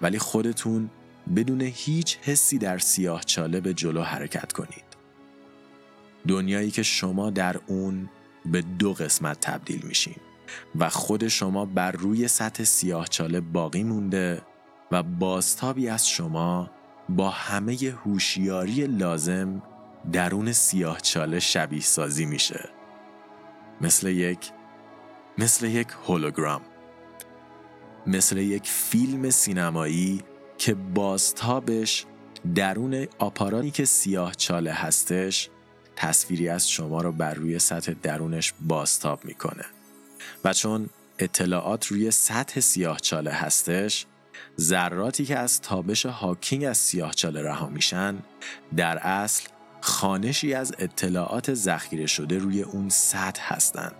ولی 0.00 0.18
خودتون 0.18 0.90
بدون 1.36 1.60
هیچ 1.60 2.18
حسی 2.22 2.58
در 2.58 2.78
سیاه 2.78 3.22
چاله 3.22 3.60
به 3.60 3.74
جلو 3.74 4.02
حرکت 4.02 4.52
کنید. 4.52 4.84
دنیایی 6.28 6.70
که 6.70 6.82
شما 6.82 7.30
در 7.30 7.56
اون 7.66 8.08
به 8.52 8.62
دو 8.62 8.92
قسمت 8.92 9.40
تبدیل 9.40 9.82
میشین 9.86 10.16
و 10.78 10.88
خود 10.88 11.28
شما 11.28 11.64
بر 11.64 11.92
روی 11.92 12.28
سطح 12.28 12.64
سیاه 12.64 13.06
چاله 13.08 13.40
باقی 13.40 13.82
مونده 13.82 14.42
و 14.92 15.02
بازتابی 15.02 15.88
از 15.88 16.08
شما 16.08 16.70
با 17.08 17.30
همه 17.30 17.76
هوشیاری 18.04 18.86
لازم 18.86 19.62
درون 20.12 20.52
سیاه 20.52 21.00
چاله 21.00 21.40
شبیه 21.40 21.80
سازی 21.80 22.26
میشه. 22.26 22.68
مثل 23.80 24.06
یک 24.08 24.52
مثل 25.38 25.66
یک 25.66 25.88
هولوگرام. 26.06 26.60
مثل 28.06 28.36
یک 28.36 28.66
فیلم 28.66 29.30
سینمایی 29.30 30.22
که 30.58 30.74
بازتابش 30.74 32.06
درون 32.54 33.06
آپاراتی 33.18 33.70
که 33.70 33.84
سیاه 33.84 34.34
چاله 34.34 34.72
هستش 34.72 35.50
تصویری 35.98 36.48
از 36.48 36.70
شما 36.70 37.00
رو 37.00 37.12
بر 37.12 37.34
روی 37.34 37.58
سطح 37.58 37.92
درونش 38.02 38.52
باستاب 38.60 39.24
می‌کنه. 39.24 39.64
و 40.44 40.52
چون 40.52 40.88
اطلاعات 41.18 41.86
روی 41.86 42.10
سطح 42.10 42.60
سیاهچاله 42.60 43.30
هستش 43.30 44.06
ذراتی 44.60 45.24
که 45.24 45.38
از 45.38 45.60
تابش 45.60 46.06
هاکینگ 46.06 46.64
از 46.64 46.78
سیاهچاله 46.78 47.42
رها 47.42 47.68
میشن 47.68 48.18
در 48.76 48.98
اصل 48.98 49.48
خانشی 49.80 50.54
از 50.54 50.74
اطلاعات 50.78 51.54
ذخیره 51.54 52.06
شده 52.06 52.38
روی 52.38 52.62
اون 52.62 52.88
سطح 52.88 53.54
هستند 53.54 53.94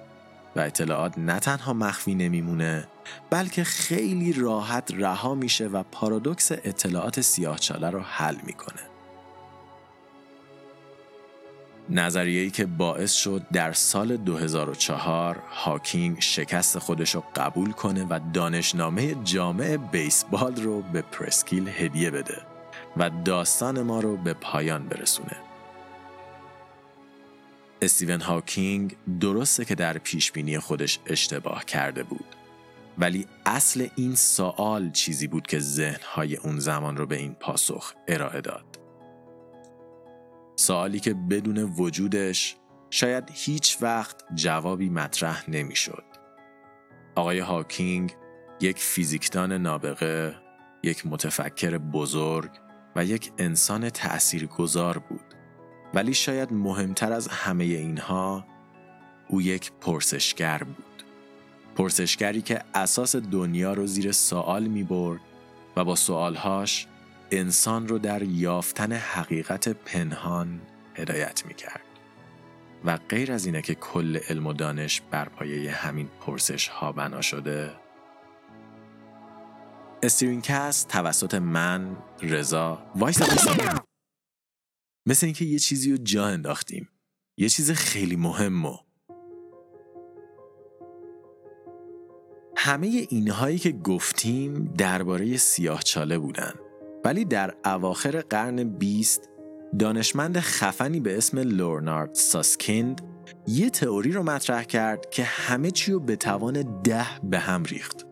و 0.56 0.60
اطلاعات 0.60 1.18
نه 1.18 1.40
تنها 1.40 1.72
مخفی 1.72 2.14
نمیمونه 2.14 2.88
بلکه 3.30 3.64
خیلی 3.64 4.32
راحت 4.32 4.90
رها 4.94 5.34
میشه 5.34 5.66
و 5.66 5.82
پارادوکس 5.82 6.52
اطلاعات 6.52 7.20
سیاهچاله 7.20 7.90
رو 7.90 8.00
حل 8.00 8.36
می‌کنه. 8.46 8.97
نظریه‌ای 11.90 12.50
که 12.50 12.66
باعث 12.66 13.12
شد 13.12 13.42
در 13.52 13.72
سال 13.72 14.16
2004 14.16 15.42
هاکینگ 15.50 16.20
شکست 16.20 16.78
خودش 16.78 17.14
رو 17.14 17.24
قبول 17.36 17.72
کنه 17.72 18.06
و 18.10 18.20
دانشنامه 18.32 19.14
جامع 19.24 19.76
بیسبال 19.76 20.56
رو 20.56 20.82
به 20.82 21.02
پرسکیل 21.02 21.68
هدیه 21.68 22.10
بده 22.10 22.36
و 22.96 23.10
داستان 23.24 23.82
ما 23.82 24.00
رو 24.00 24.16
به 24.16 24.34
پایان 24.34 24.88
برسونه. 24.88 25.36
استیون 27.82 28.20
هاکینگ 28.20 28.96
درسته 29.20 29.64
که 29.64 29.74
در 29.74 29.98
پیشبینی 29.98 30.58
خودش 30.58 30.98
اشتباه 31.06 31.64
کرده 31.64 32.02
بود 32.02 32.24
ولی 32.98 33.26
اصل 33.46 33.88
این 33.96 34.14
سوال 34.14 34.90
چیزی 34.90 35.26
بود 35.26 35.46
که 35.46 35.58
ذهنهای 35.58 36.36
اون 36.36 36.58
زمان 36.58 36.96
رو 36.96 37.06
به 37.06 37.16
این 37.16 37.34
پاسخ 37.34 37.94
ارائه 38.08 38.40
داد. 38.40 38.77
سوالی 40.58 41.00
که 41.00 41.14
بدون 41.14 41.58
وجودش 41.58 42.56
شاید 42.90 43.30
هیچ 43.32 43.78
وقت 43.80 44.16
جوابی 44.34 44.88
مطرح 44.88 45.50
نمی‌شد. 45.50 46.04
آقای 47.14 47.38
هاکینگ 47.38 48.16
یک 48.60 48.78
فیزیکدان 48.78 49.52
نابغه، 49.52 50.34
یک 50.82 51.06
متفکر 51.06 51.78
بزرگ 51.78 52.50
و 52.96 53.04
یک 53.04 53.32
انسان 53.38 53.90
تأثیرگذار 53.90 54.98
بود. 54.98 55.34
ولی 55.94 56.14
شاید 56.14 56.52
مهمتر 56.52 57.12
از 57.12 57.28
همه 57.28 57.64
اینها 57.64 58.46
او 59.28 59.42
یک 59.42 59.72
پرسشگر 59.80 60.58
بود. 60.58 61.02
پرسشگری 61.76 62.42
که 62.42 62.62
اساس 62.74 63.16
دنیا 63.16 63.72
رو 63.72 63.86
زیر 63.86 64.12
سوال 64.12 64.66
می 64.66 64.84
برد 64.84 65.20
و 65.76 65.84
با 65.84 65.94
سوالهاش 65.94 66.86
انسان 67.30 67.88
رو 67.88 67.98
در 67.98 68.22
یافتن 68.22 68.92
حقیقت 68.92 69.68
پنهان 69.68 70.60
هدایت 70.94 71.46
می 71.46 71.54
کرد. 71.54 71.80
و 72.84 72.96
غیر 72.96 73.32
از 73.32 73.46
اینه 73.46 73.62
که 73.62 73.74
کل 73.74 74.16
علم 74.28 74.46
و 74.46 74.52
دانش 74.52 75.00
بر 75.10 75.28
پایه 75.28 75.72
همین 75.72 76.08
پرسش 76.20 76.68
ها 76.68 76.92
بنا 76.92 77.20
شده 77.20 77.72
استرینکست 80.02 80.88
توسط 80.88 81.34
من 81.34 81.96
رضا 82.22 82.82
وایسا. 82.96 83.26
مثل 85.06 85.26
اینکه 85.26 85.44
یه 85.44 85.58
چیزی 85.58 85.90
رو 85.90 85.96
جا 85.96 86.26
انداختیم. 86.26 86.88
یه 87.36 87.48
چیز 87.48 87.70
خیلی 87.70 88.16
مهم 88.16 88.64
و 88.64 88.76
همه 92.56 92.86
اینهایی 92.86 93.58
که 93.58 93.72
گفتیم 93.72 94.64
درباره 94.64 95.36
سیاه 95.36 95.82
چاله 95.82 96.18
بودن. 96.18 96.54
ولی 97.08 97.24
در 97.24 97.54
اواخر 97.64 98.20
قرن 98.20 98.64
بیست 98.64 99.30
دانشمند 99.78 100.38
خفنی 100.38 101.00
به 101.00 101.18
اسم 101.18 101.38
لورنارد 101.38 102.14
ساسکیند 102.14 103.00
یه 103.46 103.70
تئوری 103.70 104.12
رو 104.12 104.22
مطرح 104.22 104.62
کرد 104.62 105.10
که 105.10 105.24
همه 105.24 105.70
چی 105.70 105.92
رو 105.92 106.00
به 106.00 106.16
توان 106.16 106.82
ده 106.82 107.06
به 107.22 107.38
هم 107.38 107.64
ریخت. 107.64 108.06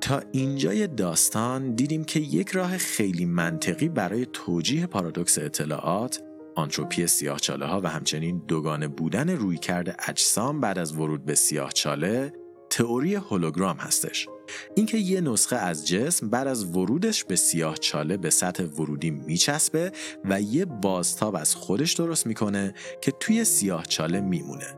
تا 0.00 0.22
اینجای 0.32 0.86
داستان 0.86 1.74
دیدیم 1.74 2.04
که 2.04 2.20
یک 2.20 2.50
راه 2.50 2.78
خیلی 2.78 3.24
منطقی 3.24 3.88
برای 3.88 4.26
توجیه 4.32 4.86
پارادوکس 4.86 5.38
اطلاعات 5.38 6.22
آنتروپی 6.56 7.06
سیاهچاله 7.06 7.66
ها 7.66 7.80
و 7.80 7.88
همچنین 7.88 8.42
دوگانه 8.48 8.88
بودن 8.88 9.30
روی 9.30 9.58
کرده 9.58 9.96
اجسام 10.08 10.60
بعد 10.60 10.78
از 10.78 10.92
ورود 10.92 11.24
به 11.24 11.34
سیاهچاله 11.34 12.32
تئوری 12.70 13.14
هولوگرام 13.14 13.76
هستش. 13.76 14.28
اینکه 14.74 14.98
یه 14.98 15.20
نسخه 15.20 15.56
از 15.56 15.88
جسم 15.88 16.30
بعد 16.30 16.46
از 16.46 16.64
ورودش 16.64 17.24
به 17.24 17.36
سیاه 17.36 17.76
چاله 17.76 18.16
به 18.16 18.30
سطح 18.30 18.64
ورودی 18.64 19.10
میچسبه 19.10 19.92
و 20.24 20.40
یه 20.40 20.64
بازتاب 20.64 21.36
از 21.36 21.54
خودش 21.54 21.92
درست 21.92 22.26
می‌کنه 22.26 22.74
که 23.00 23.12
توی 23.20 23.44
سیاه 23.44 23.86
چاله 23.86 24.20
میمونه 24.20 24.74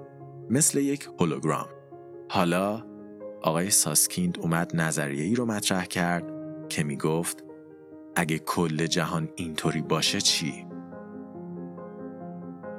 مثل 0.51 0.79
یک 0.79 1.09
هولوگرام 1.19 1.69
حالا 2.31 2.87
آقای 3.43 3.71
ساسکیند 3.71 4.39
اومد 4.39 4.77
نظریه 4.77 5.25
ای 5.25 5.35
رو 5.35 5.47
مطرح 5.47 5.85
کرد 5.85 6.25
که 6.69 6.85
می‌گفت 6.85 7.45
اگه 8.17 8.39
کل 8.39 8.87
جهان 8.87 9.29
اینطوری 9.37 9.83
باشه 9.83 10.21
چی؟ 10.21 10.67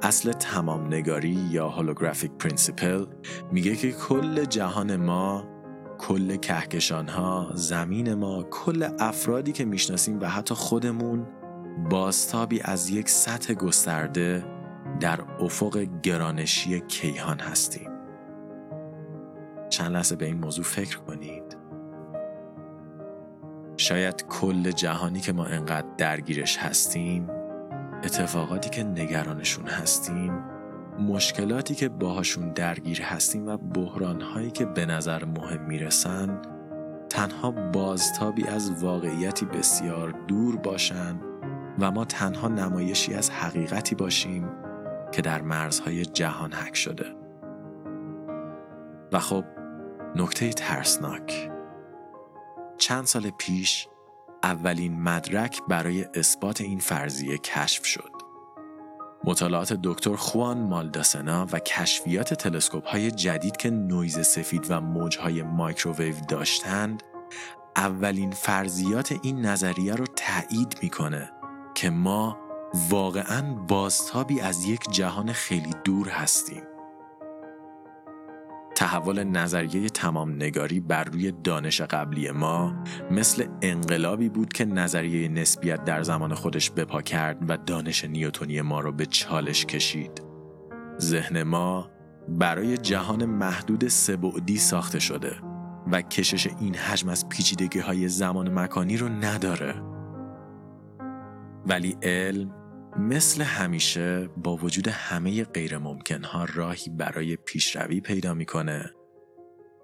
اصل 0.02 0.32
تمام 0.32 0.86
نگاری 0.86 1.38
یا 1.50 1.68
holographic 1.68 2.30
principle 2.30 3.06
میگه 3.52 3.76
که 3.76 3.92
کل 3.92 4.44
جهان 4.44 4.96
ما 4.96 5.51
کل 6.02 6.36
کهکشان 6.36 7.08
ها 7.08 7.50
زمین 7.54 8.14
ما 8.14 8.42
کل 8.42 8.88
افرادی 8.98 9.52
که 9.52 9.64
می‌شناسیم 9.64 10.20
و 10.20 10.26
حتی 10.26 10.54
خودمون 10.54 11.26
بازتابی 11.90 12.60
از 12.64 12.90
یک 12.90 13.08
سطح 13.08 13.54
گسترده 13.54 14.44
در 15.00 15.20
افق 15.40 15.86
گرانشی 16.02 16.80
کیهان 16.80 17.38
هستیم. 17.38 17.90
چند 19.68 19.92
لحظه 19.92 20.16
به 20.16 20.26
این 20.26 20.38
موضوع 20.38 20.64
فکر 20.64 20.98
کنید. 20.98 21.56
شاید 23.76 24.24
کل 24.28 24.70
جهانی 24.70 25.20
که 25.20 25.32
ما 25.32 25.44
انقدر 25.44 25.86
درگیرش 25.98 26.56
هستیم 26.56 27.28
اتفاقاتی 28.04 28.70
که 28.70 28.84
نگرانشون 28.84 29.66
هستیم 29.66 30.32
مشکلاتی 30.98 31.74
که 31.74 31.88
باهاشون 31.88 32.52
درگیر 32.52 33.02
هستیم 33.02 33.48
و 33.48 33.56
بحرانهایی 33.56 34.50
که 34.50 34.64
به 34.64 34.86
نظر 34.86 35.24
مهم 35.24 35.64
می‌رسن 35.66 36.42
تنها 37.10 37.50
بازتابی 37.50 38.46
از 38.46 38.84
واقعیتی 38.84 39.46
بسیار 39.46 40.10
دور 40.10 40.56
باشند 40.56 41.22
و 41.78 41.90
ما 41.90 42.04
تنها 42.04 42.48
نمایشی 42.48 43.14
از 43.14 43.30
حقیقتی 43.30 43.94
باشیم 43.94 44.48
که 45.12 45.22
در 45.22 45.42
مرزهای 45.42 46.04
جهان 46.04 46.52
حک 46.52 46.76
شده 46.76 47.06
و 49.12 49.18
خب 49.18 49.44
نکته 50.16 50.52
ترسناک 50.52 51.50
چند 52.78 53.04
سال 53.04 53.30
پیش 53.30 53.88
اولین 54.42 55.02
مدرک 55.02 55.62
برای 55.68 56.04
اثبات 56.14 56.60
این 56.60 56.78
فرضیه 56.78 57.38
کشف 57.38 57.84
شد. 57.84 58.21
مطالعات 59.24 59.72
دکتر 59.82 60.16
خوان 60.16 60.58
مالداسنا 60.58 61.46
و 61.52 61.58
کشفیات 61.58 62.34
تلسکوپ 62.34 62.86
های 62.86 63.10
جدید 63.10 63.56
که 63.56 63.70
نویز 63.70 64.18
سفید 64.18 64.66
و 64.68 64.80
موجهای 64.80 65.42
مایکروویو 65.42 66.14
داشتند 66.28 67.02
اولین 67.76 68.30
فرضیات 68.30 69.14
این 69.22 69.46
نظریه 69.46 69.94
رو 69.94 70.04
تایید 70.16 70.78
می‌کنه 70.82 71.30
که 71.74 71.90
ما 71.90 72.38
واقعا 72.90 73.54
بازتابی 73.54 74.40
از 74.40 74.64
یک 74.64 74.90
جهان 74.90 75.32
خیلی 75.32 75.70
دور 75.84 76.08
هستیم. 76.08 76.62
تحول 78.82 79.24
نظریه 79.24 79.88
تمام 79.88 80.32
نگاری 80.32 80.80
بر 80.80 81.04
روی 81.04 81.32
دانش 81.44 81.80
قبلی 81.80 82.30
ما 82.30 82.74
مثل 83.10 83.46
انقلابی 83.62 84.28
بود 84.28 84.52
که 84.52 84.64
نظریه 84.64 85.28
نسبیت 85.28 85.84
در 85.84 86.02
زمان 86.02 86.34
خودش 86.34 86.70
بپا 86.70 87.02
کرد 87.02 87.50
و 87.50 87.56
دانش 87.56 88.04
نیوتونی 88.04 88.60
ما 88.60 88.80
را 88.80 88.90
به 88.90 89.06
چالش 89.06 89.66
کشید. 89.66 90.22
ذهن 91.00 91.42
ما 91.42 91.90
برای 92.28 92.76
جهان 92.78 93.24
محدود 93.24 93.88
سبعدی 93.88 94.56
ساخته 94.56 94.98
شده 94.98 95.36
و 95.92 96.02
کشش 96.02 96.46
این 96.60 96.74
حجم 96.74 97.08
از 97.08 97.28
پیچیدگی 97.28 97.78
های 97.78 98.08
زمان 98.08 98.58
مکانی 98.58 98.96
رو 98.96 99.08
نداره. 99.08 99.82
ولی 101.66 101.96
علم 102.02 102.61
مثل 102.98 103.42
همیشه 103.42 104.28
با 104.36 104.56
وجود 104.56 104.88
همه 104.88 105.44
غیر 105.44 105.74
ها 106.24 106.46
راهی 106.54 106.90
برای 106.90 107.36
پیشروی 107.36 108.00
پیدا 108.00 108.34
می‌کنه 108.34 108.92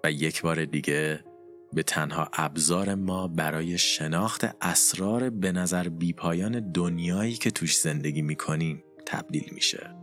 و 0.03 0.11
یک 0.11 0.41
بار 0.41 0.65
دیگه 0.65 1.23
به 1.73 1.83
تنها 1.83 2.29
ابزار 2.33 2.95
ما 2.95 3.27
برای 3.27 3.77
شناخت 3.77 4.55
اسرار 4.61 5.29
به 5.29 5.51
نظر 5.51 5.89
بیپایان 5.89 6.71
دنیایی 6.71 7.33
که 7.33 7.51
توش 7.51 7.77
زندگی 7.77 8.21
می‌کنیم 8.21 8.83
تبدیل 9.05 9.49
میشه. 9.51 9.95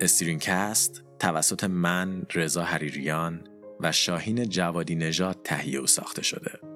استرینکست 0.00 1.04
توسط 1.18 1.64
من 1.64 2.22
رضا 2.34 2.62
حریریان 2.62 3.46
و 3.80 3.92
شاهین 3.92 4.44
جوادی 4.44 4.94
نژاد 4.94 5.40
تهیه 5.44 5.80
و 5.80 5.86
ساخته 5.86 6.22
شده. 6.22 6.69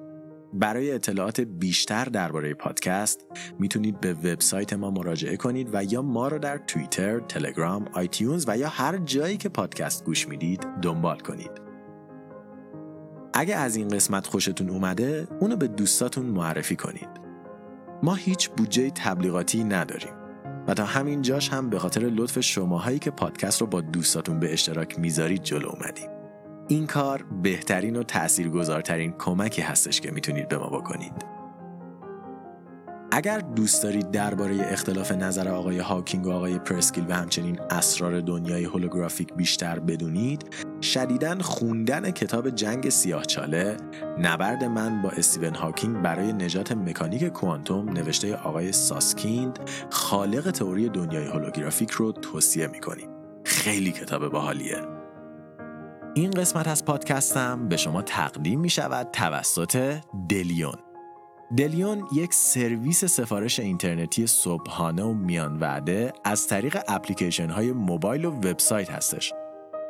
برای 0.59 0.91
اطلاعات 0.91 1.41
بیشتر 1.41 2.05
درباره 2.05 2.53
پادکست 2.53 3.25
می‌تونید 3.59 3.99
به 3.99 4.13
وبسایت 4.13 4.73
ما 4.73 4.91
مراجعه 4.91 5.37
کنید 5.37 5.69
و 5.73 5.83
یا 5.83 6.01
ما 6.01 6.27
رو 6.27 6.39
در 6.39 6.57
توییتر، 6.57 7.19
تلگرام، 7.19 7.85
آیتیونز 7.93 8.45
و 8.47 8.57
یا 8.57 8.69
هر 8.69 8.97
جایی 8.97 9.37
که 9.37 9.49
پادکست 9.49 10.05
گوش 10.05 10.27
می‌دید 10.27 10.67
دنبال 10.81 11.19
کنید. 11.19 11.51
اگه 13.33 13.55
از 13.55 13.75
این 13.75 13.87
قسمت 13.87 14.27
خوشتون 14.27 14.69
اومده، 14.69 15.27
اونو 15.39 15.55
به 15.55 15.67
دوستاتون 15.67 16.25
معرفی 16.25 16.75
کنید. 16.75 17.09
ما 18.03 18.15
هیچ 18.15 18.49
بودجه 18.49 18.89
تبلیغاتی 18.89 19.63
نداریم 19.63 20.13
و 20.67 20.73
تا 20.73 20.85
همین 20.85 21.21
جاش 21.21 21.49
هم 21.49 21.69
به 21.69 21.79
خاطر 21.79 22.01
لطف 22.01 22.39
شماهایی 22.39 22.99
که 22.99 23.11
پادکست 23.11 23.61
رو 23.61 23.67
با 23.67 23.81
دوستاتون 23.81 24.39
به 24.39 24.53
اشتراک 24.53 24.99
می‌ذارید 24.99 25.43
جلو 25.43 25.69
اومدیم. 25.69 26.14
این 26.67 26.87
کار 26.87 27.23
بهترین 27.43 27.95
و 27.95 28.03
تاثیرگذارترین 28.03 29.13
کمکی 29.17 29.61
هستش 29.61 30.01
که 30.01 30.11
می‌تونید 30.11 30.47
به 30.47 30.57
ما 30.57 30.69
بکنید. 30.69 31.35
اگر 33.11 33.39
دوست 33.39 33.83
دارید 33.83 34.11
درباره 34.11 34.55
اختلاف 34.71 35.11
نظر 35.11 35.47
آقای 35.47 35.79
هاکینگ 35.79 36.25
و 36.25 36.31
آقای 36.31 36.59
پرسکیل 36.59 37.05
و 37.09 37.13
همچنین 37.13 37.59
اسرار 37.69 38.21
دنیای 38.21 38.63
هولوگرافیک 38.63 39.33
بیشتر 39.33 39.79
بدونید 39.79 40.45
شدیداً 40.81 41.37
خوندن 41.39 42.11
کتاب 42.11 42.49
جنگ 42.49 42.89
سیاهچاله 42.89 43.77
نبرد 44.19 44.63
من 44.63 45.01
با 45.01 45.09
استیون 45.09 45.55
هاکینگ 45.55 46.01
برای 46.01 46.33
نجات 46.33 46.71
مکانیک 46.71 47.23
کوانتوم 47.25 47.89
نوشته 47.89 48.35
آقای 48.35 48.71
ساسکیند 48.71 49.59
خالق 49.89 50.51
تئوری 50.51 50.89
دنیای 50.89 51.27
هولوگرافیک 51.27 51.91
رو 51.91 52.11
توصیه 52.11 52.67
می‌کنیم 52.67 53.09
خیلی 53.43 53.91
کتاب 53.91 54.27
باحالیه 54.27 54.94
این 56.17 56.31
قسمت 56.31 56.67
از 56.67 56.85
پادکستم 56.85 57.67
به 57.67 57.77
شما 57.77 58.01
تقدیم 58.01 58.59
می 58.59 58.69
شود 58.69 59.07
توسط 59.11 59.97
دلیون 60.29 60.75
دلیون 61.57 62.07
یک 62.13 62.33
سرویس 62.33 63.05
سفارش 63.05 63.59
اینترنتی 63.59 64.27
صبحانه 64.27 65.03
و 65.03 65.13
میان 65.13 65.59
وعده 65.59 66.13
از 66.23 66.47
طریق 66.47 66.77
اپلیکیشن 66.87 67.49
های 67.49 67.71
موبایل 67.71 68.25
و 68.25 68.31
وبسایت 68.31 68.91
هستش. 68.91 69.33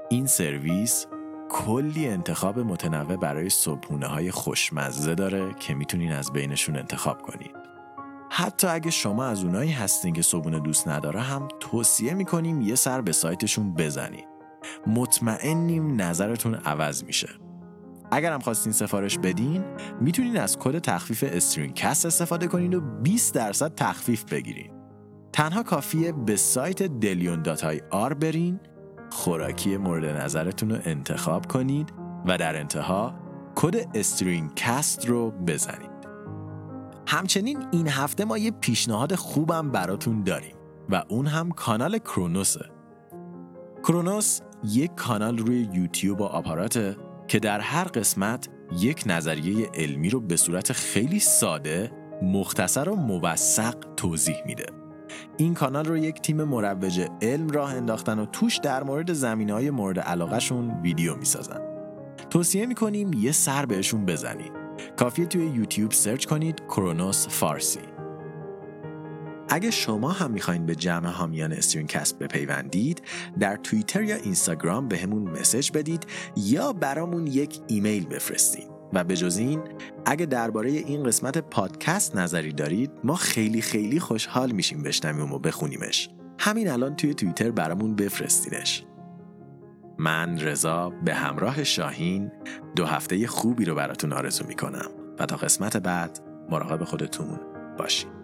این 0.09 0.27
سرویس 0.27 1.05
کلی 1.49 2.07
انتخاب 2.07 2.59
متنوع 2.59 3.15
برای 3.15 3.49
صبحونه 3.49 4.07
های 4.07 4.31
خوشمزه 4.31 5.15
داره 5.15 5.53
که 5.59 5.73
می‌تونین 5.73 6.11
از 6.11 6.33
بینشون 6.33 6.77
انتخاب 6.77 7.21
کنید. 7.21 7.55
حتی 8.29 8.67
اگه 8.67 8.91
شما 8.91 9.25
از 9.25 9.43
اونایی 9.43 9.71
هستین 9.71 10.13
که 10.13 10.21
صبحونه 10.21 10.59
دوست 10.59 10.87
نداره 10.87 11.19
هم 11.19 11.47
توصیه 11.59 12.13
می‌کنیم 12.13 12.61
یه 12.61 12.75
سر 12.75 13.01
به 13.01 13.11
سایتشون 13.11 13.73
بزنید. 13.73 14.34
مطمئنیم 14.87 16.01
نظرتون 16.01 16.55
عوض 16.55 17.03
میشه. 17.03 17.29
اگر 18.11 18.33
هم 18.33 18.39
خواستین 18.39 18.73
سفارش 18.73 19.17
بدین 19.17 19.63
می‌تونین 20.01 20.37
از 20.37 20.57
کد 20.59 20.79
تخفیف 20.79 21.23
StringCast 21.27 22.05
استفاده 22.05 22.47
کنین 22.47 22.73
و 22.73 22.79
20 23.01 23.33
درصد 23.33 23.75
تخفیف 23.75 24.23
بگیرین. 24.23 24.71
تنها 25.33 25.63
کافیه 25.63 26.11
به 26.11 26.35
سایت 26.35 26.83
دلیون 26.83 27.41
dot 27.41 27.81
ir 27.91 28.13
برین 28.13 28.59
خوراکی 29.09 29.77
مورد 29.77 30.05
نظرتون 30.05 30.69
رو 30.69 30.77
انتخاب 30.85 31.45
کنید 31.47 31.93
و 32.25 32.37
در 32.37 32.59
انتها 32.59 33.15
کد 33.55 33.75
استرین 33.93 34.51
کست 34.55 35.09
رو 35.09 35.31
بزنید 35.31 35.95
همچنین 37.07 37.67
این 37.71 37.87
هفته 37.87 38.25
ما 38.25 38.37
یه 38.37 38.51
پیشنهاد 38.51 39.15
خوبم 39.15 39.71
براتون 39.71 40.23
داریم 40.23 40.55
و 40.89 41.03
اون 41.07 41.27
هم 41.27 41.51
کانال 41.51 41.97
کرونوسه. 41.97 42.65
کرونوس 43.83 44.39
یک 44.63 44.95
کانال 44.95 45.37
روی 45.37 45.69
یوتیوب 45.73 46.21
و 46.21 46.23
آپاراته 46.23 46.95
که 47.27 47.39
در 47.39 47.59
هر 47.59 47.83
قسمت 47.83 48.49
یک 48.79 49.03
نظریه 49.05 49.69
علمی 49.73 50.09
رو 50.09 50.19
به 50.19 50.37
صورت 50.37 50.71
خیلی 50.71 51.19
ساده، 51.19 51.91
مختصر 52.21 52.89
و 52.89 52.95
موثق 52.95 53.75
توضیح 53.97 54.37
میده. 54.45 54.65
این 55.37 55.53
کانال 55.53 55.85
رو 55.85 55.97
یک 55.97 56.21
تیم 56.21 56.43
مروج 56.43 57.07
علم 57.21 57.49
راه 57.49 57.75
انداختن 57.75 58.19
و 58.19 58.25
توش 58.25 58.57
در 58.57 58.83
مورد 58.83 59.13
زمین 59.13 59.49
های 59.49 59.69
مورد 59.69 59.99
علاقهشون 59.99 60.81
ویدیو 60.81 61.15
می‌سازن. 61.15 61.61
توصیه 62.29 62.65
می‌کنیم 62.65 63.13
یه 63.13 63.31
سر 63.31 63.65
بهشون 63.65 64.05
بزنید. 64.05 64.51
کافیه 64.97 65.25
توی 65.25 65.45
یوتیوب 65.45 65.91
سرچ 65.91 66.25
کنید 66.25 66.59
کرونوس 66.59 67.27
فارسی. 67.27 67.94
اگه 69.49 69.71
شما 69.71 70.11
هم 70.11 70.31
می‌خواین 70.31 70.65
به 70.65 70.75
جمع 70.75 71.09
حامیان 71.09 71.51
StringCast 71.51 72.19
بپیوندید 72.19 73.01
در 73.39 73.55
توییتر 73.55 74.03
یا 74.03 74.15
اینستاگرام 74.15 74.87
بهمون 74.87 75.23
message 75.23 75.71
بدید 75.71 76.05
یا 76.37 76.73
برامون 76.73 77.27
یک 77.27 77.59
ایمیل 77.67 78.05
بفرستید 78.05 78.75
و 78.93 79.03
به 79.03 79.15
جز 79.15 79.37
این 79.37 79.61
اگه 80.05 80.25
درباره 80.25 80.69
این 80.69 81.03
قسمت 81.03 81.37
پادکست 81.37 82.15
نظری 82.15 82.53
دارید 82.53 82.91
ما 83.03 83.15
خیلی 83.15 83.61
خیلی 83.61 83.99
خوشحال 83.99 84.51
میشیم 84.51 84.83
بشنویم 84.83 85.33
و 85.33 85.39
بخونیمش. 85.39 86.09
همین 86.39 86.69
الان 86.69 86.95
توی 86.95 87.13
توییتر 87.13 87.51
برامون 87.51 87.95
بفرستینش. 87.95 88.85
من 89.97 90.39
رضا 90.39 90.89
به 90.89 91.13
همراه 91.13 91.63
شاهین 91.63 92.31
دو 92.75 92.85
هفته 92.85 93.27
خوبی 93.27 93.65
رو 93.65 93.75
براتون 93.75 94.13
آرزو 94.13 94.47
می‌کنم 94.47 94.89
و 95.19 95.25
تا 95.25 95.35
قسمت 95.35 95.77
بعد 95.77 96.19
مراقب 96.49 96.83
خودتون 96.83 97.39
باشید 97.77 98.14